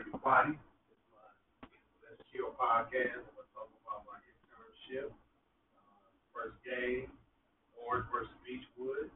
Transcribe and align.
everybody. 0.00 0.56
Let's 2.00 2.24
Chill 2.32 2.56
podcast. 2.56 3.20
I'm 3.20 3.36
going 3.36 3.44
to 3.44 3.52
talk 3.52 3.68
about 3.84 4.08
my 4.08 4.16
internship. 4.32 5.12
Uh, 5.12 6.08
first 6.32 6.56
game, 6.64 7.12
Orange 7.76 8.08
versus 8.08 8.32
Beachwood. 8.40 9.12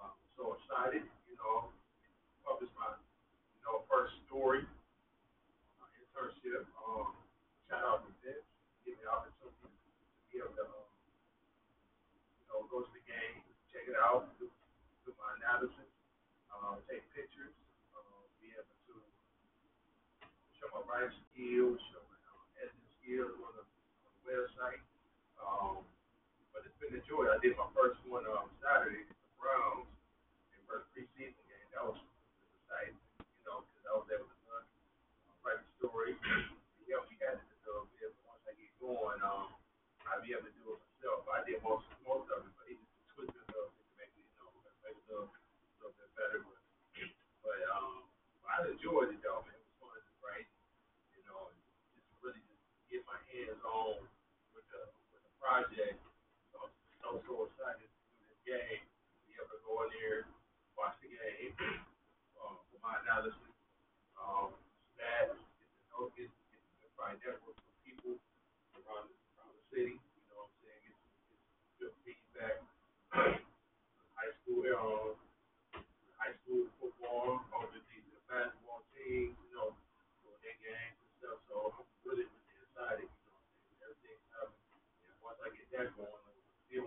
Uh, 0.00 0.08
I'm 0.08 0.16
so 0.32 0.56
excited. 0.56 1.04
You 1.28 1.36
know, 1.36 1.68
published 2.48 2.72
my, 2.80 2.96
you 2.96 3.60
know, 3.68 3.84
first 3.92 4.16
story, 4.24 4.64
my 5.76 5.88
internship. 6.00 6.64
Um, 6.80 7.12
shout 7.68 7.84
out 7.84 8.08
to 8.08 8.10
Vince. 8.24 8.40
Give 8.88 8.96
me 8.96 9.04
the 9.04 9.12
opportunity 9.12 9.68
to 9.68 9.68
be 10.32 10.40
able 10.40 10.56
to, 10.56 10.64
um, 10.64 10.88
you 12.40 12.46
know, 12.48 12.64
go 12.72 12.80
to 12.80 12.88
the 12.96 13.04
game, 13.04 13.36
check 13.68 13.84
it 13.84 14.00
out, 14.00 14.32
do, 14.40 14.48
do 15.04 15.12
my 15.20 15.28
analysis, 15.44 15.92
uh, 16.48 16.80
take 16.88 17.04
pictures, 17.12 17.52
uh, 17.92 18.24
be 18.40 18.48
able 18.56 18.72
to 18.88 18.96
writing 20.92 21.16
skills, 21.32 21.80
my 21.96 22.20
um, 22.28 22.44
editing 22.60 22.88
skills 23.00 23.32
on 23.40 23.52
the, 23.56 23.64
on 23.64 24.10
the 24.12 24.22
website. 24.28 24.84
Um, 25.40 25.80
but 26.52 26.68
it's 26.68 26.76
been 26.76 26.92
a 26.92 27.02
joy. 27.08 27.32
I 27.32 27.40
did 27.40 27.56
my 27.56 27.66
first 27.72 27.96
one 28.04 28.28
on 28.28 28.44
um, 28.44 28.52
Saturday, 28.60 29.08
the 29.08 29.16
Browns, 29.40 29.88
their 30.52 30.60
first 30.68 30.86
preseason 30.92 31.40
game. 31.48 31.68
That 31.72 31.88
was 31.88 31.96
exciting, 32.60 33.00
you 33.24 33.42
know, 33.48 33.64
because 33.64 33.84
I 33.88 33.92
was 33.96 34.06
able 34.12 34.28
to 34.28 34.36
uh, 34.52 34.62
write 35.48 35.64
the 35.64 35.70
story. 35.80 36.12
Helped 36.92 37.08
me 37.08 37.16
edit 37.24 37.40
it 37.40 37.56
a 37.56 37.72
little 37.72 37.88
bit. 37.96 38.12
But 38.12 38.36
once 38.36 38.44
I 38.44 38.52
get 38.52 38.68
going, 38.76 39.20
um, 39.24 39.48
I'll 40.04 40.20
be 40.20 40.36
able 40.36 40.44
to 40.44 40.52
do 40.60 40.76
it 40.76 40.80
myself. 41.00 41.24
I 41.32 41.40
did 41.48 41.64
most 41.64 41.88
most 42.04 42.28
of 42.28 42.44
it, 42.44 42.52
but 42.52 42.68
he 42.68 42.76
just 42.76 42.92
twisted 43.16 43.32
it 43.32 43.56
bit 43.56 43.72
to 43.72 43.82
make 43.96 44.12
it, 44.12 44.28
you 44.28 44.36
know, 44.36 44.52
make 44.84 44.92
it 44.92 45.08
a 45.08 45.24
little, 45.24 45.32
little 45.80 45.96
bit 45.96 46.12
better. 46.20 46.44
But, 46.44 46.60
but 47.40 47.58
um, 47.72 48.04
I 48.44 48.68
enjoyed 48.68 49.08
it 49.08 49.24
though, 49.24 49.40
man. 49.48 49.56
It 49.56 49.64
was 49.64 49.80
fun 49.80 49.96
to 49.96 50.12
write, 50.20 50.48
you 51.16 51.24
know, 51.24 51.48
and 51.48 51.56
just 51.96 52.12
really 52.20 52.44
just 52.44 52.60
get 52.92 53.00
my 53.08 53.16
on 53.82 54.00
with 54.54 54.66
the 54.70 54.82
with 55.14 55.22
the 55.26 55.34
project. 55.42 55.98
So 56.54 56.58
so 57.02 57.08
so 57.26 57.32
excited 57.50 57.88
to 57.90 58.00
do 58.14 58.22
this 58.30 58.42
game, 58.46 58.82
be 59.26 59.34
able 59.38 59.50
to 59.54 59.60
go 59.66 59.74
in 59.86 59.90
there, 59.98 60.20
watch 60.78 60.96
the 61.02 61.10
game, 61.10 61.52
um, 62.42 62.56
for 62.70 62.78
my 62.82 62.94
analysis, 63.06 63.54
um, 64.18 64.54
stats, 64.96 65.34
get 65.34 65.68
to 65.70 65.82
know, 65.94 66.10
get, 66.18 66.30
to 66.30 66.86
find 66.98 67.18
network 67.22 67.56
with 67.58 67.78
people 67.84 68.14
around 68.78 69.10
the, 69.10 69.16
around 69.38 69.54
the 69.58 69.64
city. 69.74 69.96
You 69.98 70.22
know 70.30 70.46
what 70.46 70.52
I'm 70.52 70.58
saying? 70.64 70.82
Get, 70.86 70.96
get 71.30 71.40
good 71.80 71.94
feedback. 72.06 72.58
high 74.16 74.32
school, 74.42 74.64
um, 74.76 75.14
high 76.18 76.34
school 76.44 76.68
football, 76.80 77.42
all 77.52 77.66
the 77.72 77.80
these 77.90 78.06
the 78.12 78.22
basketball 78.30 78.84
teams, 78.94 79.36
you 79.36 79.50
know, 79.56 79.74
doing 80.24 80.40
their 80.44 80.58
games 80.62 80.96
and 81.00 81.12
stuff. 81.20 81.38
So 81.50 81.56
I'm 81.76 81.88
really, 82.06 82.26
really 82.28 82.56
excited. 82.64 83.08
You 83.08 83.26
know, 83.30 83.38
what 83.38 83.44
I'm 83.44 83.58
saying? 83.58 83.80
everything's 83.84 84.26
happening. 84.34 84.70
And 85.08 85.16
once 85.24 85.40
I 85.42 85.48
get 85.54 85.61
that 85.72 85.88
going, 85.96 86.08
to 86.08 86.32
do 86.68 86.80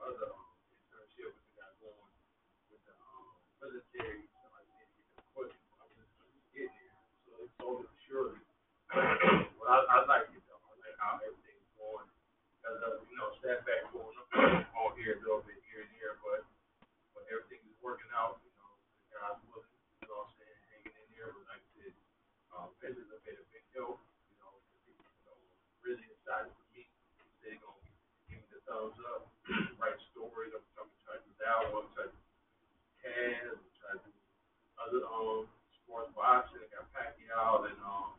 other 0.00 0.28
um, 0.32 0.48
internship 0.72 1.32
which 1.36 1.48
I 1.56 1.68
got 1.68 1.72
going 1.84 2.12
with 2.72 2.82
the 2.88 2.94
um, 2.96 3.28
military. 3.60 4.24
So 4.28 4.38
I 4.56 4.62
did 4.72 4.88
get 4.96 5.06
the 5.12 5.20
equipment. 5.28 5.62
I'm 5.80 5.90
just, 5.96 6.12
I'm 6.20 6.30
just 6.32 6.48
getting 6.56 6.72
there. 6.72 6.96
So 7.28 7.30
it's 7.44 7.54
slowly 7.60 7.84
but 7.84 8.00
surely. 8.08 8.40
well, 9.60 9.68
I, 9.68 9.76
I 9.84 9.96
like 10.08 10.28
it 10.32 10.42
though. 10.48 10.62
I 10.64 10.72
like 10.80 10.96
how 10.96 11.20
everything's 11.20 11.68
going. 11.76 12.08
Because, 12.60 12.80
uh, 12.82 12.98
you 13.08 13.16
know, 13.20 13.28
setback 13.44 13.88
going 13.92 14.16
on 14.16 14.90
here 14.98 15.14
a 15.14 15.22
little 15.22 15.44
bit 15.46 15.56
here 15.70 15.86
and 15.86 15.92
there, 15.96 16.18
but 16.24 16.42
but 17.14 17.24
everything 17.30 17.62
is 17.64 17.76
working 17.80 18.10
out, 18.12 18.42
you 18.44 18.52
know, 18.58 18.70
God's 19.14 19.40
willing, 19.48 19.70
you 20.02 20.06
know 20.10 20.26
what 20.26 20.30
I'm 20.30 20.36
saying, 20.36 20.58
hanging 20.74 20.96
in 20.98 21.08
there. 21.14 21.30
But 21.32 21.44
like 21.48 21.62
I 21.62 21.70
said, 21.78 21.94
um, 22.52 22.68
Vince 22.82 22.98
has 22.98 23.22
made 23.24 23.38
a 23.38 23.46
big 23.54 23.64
help, 23.72 24.02
you 24.28 24.36
know, 24.42 24.52
people, 24.84 25.00
you 25.00 25.22
know, 25.26 25.36
really 25.86 26.06
excited 26.12 26.50
for 26.52 26.66
me. 26.74 26.86
They're 27.42 27.58
going 27.62 27.78
to 27.78 27.90
give 28.28 28.40
me 28.42 28.48
the 28.52 28.60
thumbs 28.66 28.98
up, 29.14 29.30
write 29.80 29.98
stories. 30.12 30.52
I'm, 30.54 30.64
I'm 30.76 30.90
trying 31.06 31.22
to 31.22 31.26
do 31.26 31.34
that 31.42 31.58
one, 31.72 31.86
I'm 31.88 31.94
trying 31.94 32.12
to 32.12 32.18
do 32.18 32.26
Cavs, 33.02 33.58
I'm 33.58 33.74
trying 33.78 34.00
to 34.02 34.10
do 34.10 34.14
other 34.78 35.02
um, 35.08 35.46
sports 35.82 36.10
boxing. 36.14 36.62
I 36.62 36.68
got 36.74 36.90
Pacquiao 36.94 37.70
and 37.70 37.78
um, 37.82 38.14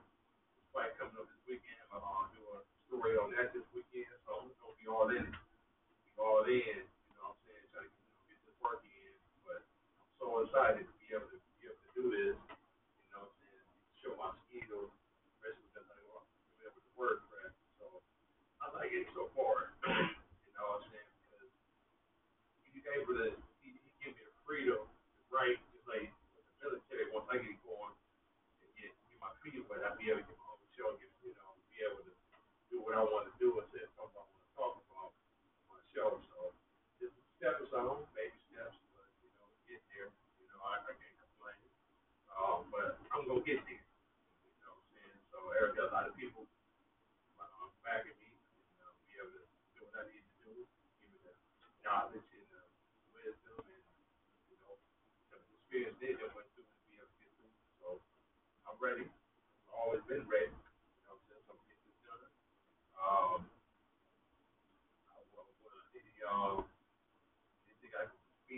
fight 0.76 0.96
coming 1.00 1.16
up 1.20 1.28
this 1.32 1.44
weekend. 1.48 1.80
I'm 1.92 2.04
going 2.04 2.32
to 2.36 2.64
do 2.92 2.99
a 3.10 3.22
on 3.22 3.34
that 3.38 3.54
this 3.58 3.66
weekend, 3.74 4.10
so 4.30 4.46
going 4.46 4.54
to 4.54 4.80
be 4.82 4.88
all 4.90 5.10
in 5.10 5.26
it 6.08 6.18
all 6.20 6.44
in, 6.48 6.60
you 6.60 7.14
know 7.20 7.32
what 7.32 7.40
I'm 7.40 7.44
saying, 7.48 7.66
try 7.72 7.84
to 7.86 7.90
you 7.90 8.04
know, 8.12 8.22
get 8.28 8.40
this 8.44 8.58
work 8.60 8.84
in. 8.84 9.14
But 9.48 9.62
I'm 10.04 10.12
so 10.20 10.28
excited 10.44 10.84
to 10.86 10.96
be 11.00 11.08
able 11.16 11.30
to 11.32 11.40
be 11.60 11.64
able 11.70 11.80
to 11.80 11.92
do 11.96 12.06
this, 12.12 12.38
you 12.38 13.10
know 13.16 13.24
what 13.26 13.32
I'm 13.32 13.38
saying, 13.40 13.66
show 14.04 14.14
my 14.20 14.32
skills, 14.50 14.92
especially 15.38 15.68
because 15.72 15.88
I 15.90 15.98
want 16.12 16.26
to 16.28 16.36
be 16.58 16.62
able 16.68 16.82
to 16.84 16.94
work, 17.00 17.22
right? 17.32 17.54
So 17.80 17.86
I 18.64 18.66
like 18.78 18.92
it 18.94 19.08
so 19.16 19.32
far, 19.38 19.74
you 20.46 20.54
know 20.58 20.66
what 20.70 20.84
I'm 20.84 20.88
saying, 20.92 21.12
because 21.26 21.52
he's 22.72 22.88
able 23.00 23.16
to, 23.24 23.28
he, 23.64 23.70
he 23.80 23.90
give 24.04 24.14
me 24.16 24.24
the 24.24 24.36
freedom 24.44 24.82
to 24.84 25.22
write, 25.32 25.60
just 25.74 25.86
like 25.88 26.12
the 26.36 26.42
military, 26.62 27.08
once 27.16 27.28
I 27.32 27.40
get 27.42 27.58
going 27.64 27.96
and 28.64 28.70
get, 28.76 28.92
get 29.10 29.20
my 29.24 29.32
feet 29.46 29.62
wet, 29.72 29.84
I'll 29.88 29.98
be 29.98 30.12
able 30.12 30.26
to 30.26 30.36
my 30.36 30.48
own 30.54 30.68
show, 30.76 30.94
get, 31.00 31.12
you 31.24 31.34
know, 31.38 31.50
be 31.72 31.80
able 31.88 32.04
to 32.04 32.14
do 32.72 32.84
what 32.84 32.96
I 33.00 33.04
want 33.06 33.32
to 33.32 33.36
do 33.40 33.56
instead 33.62 33.88
of 33.88 33.92
talk 33.98 34.12
about 34.14 34.28
what 34.30 34.40
I 34.40 34.44
want 34.44 34.46
to 34.46 34.54
talk 34.58 34.74
about 34.84 35.12
my 35.72 35.82
show. 35.96 36.10
So 36.32 36.52
it's 37.02 37.16
stone, 37.70 38.02
baby 38.18 38.38
steps, 38.50 38.78
but 38.98 39.06
you 39.22 39.30
know, 39.38 39.46
get 39.70 39.82
there. 39.94 40.10
You 40.42 40.48
know, 40.50 40.60
I, 40.66 40.82
I 40.82 40.94
can't 40.98 41.18
complain. 41.22 41.62
Um, 42.34 42.60
but 42.74 42.98
I'm 43.14 43.30
gonna 43.30 43.46
get 43.46 43.62
there. 43.70 43.86
You 44.46 44.54
know 44.66 44.74
what 44.74 44.82
I'm 44.82 44.90
saying? 44.98 45.20
So 45.30 45.38
Eric 45.58 45.78
got 45.78 45.90
a 45.90 45.94
lot 45.94 46.06
of 46.10 46.16
people 46.18 46.46
um, 47.42 47.70
backing 47.86 48.18
me, 48.20 48.30
you 48.34 48.78
know, 48.82 48.92
be 49.06 49.14
able 49.22 49.34
to 49.38 49.44
do 49.78 49.80
what 49.86 50.02
I 50.02 50.04
need 50.10 50.26
to 50.26 50.36
do, 50.46 50.54
give 51.02 51.10
me 51.14 51.20
the 51.26 51.34
knowledge 51.86 52.26
and 52.26 52.48
the 52.54 52.64
wisdom 53.14 53.60
and 53.62 53.84
you 54.50 54.58
know 54.66 54.74
the 55.34 55.38
experience 55.62 55.98
they 56.02 56.14
done 56.18 56.34
went 56.34 56.50
through 56.58 56.66
to 56.66 56.78
be 56.90 56.98
able 56.98 57.10
to 57.12 57.18
get 57.22 57.32
through. 57.38 57.54
So 57.82 57.88
I'm 58.70 58.78
ready. 58.82 59.06